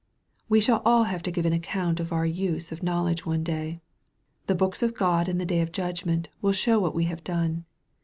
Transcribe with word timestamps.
We 0.49 0.59
shall 0.59 0.81
all 0.83 1.03
have 1.03 1.21
to 1.21 1.29
give 1.31 1.45
account 1.45 1.99
of 1.99 2.11
our 2.11 2.25
use 2.25 2.71
of 2.71 2.81
know 2.81 3.03
ledge 3.03 3.23
one 3.23 3.43
day. 3.43 3.81
The 4.47 4.55
books 4.55 4.81
of 4.81 4.95
God 4.95 5.29
in 5.29 5.37
the 5.37 5.45
day 5.45 5.61
of 5.61 5.71
judg 5.71 6.07
ment 6.07 6.27
will 6.41 6.53
show 6.53 6.79
what 6.79 6.95
we 6.95 7.03
have 7.03 7.23
done. 7.23 7.65